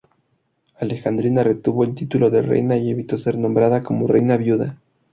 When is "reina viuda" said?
4.07-4.79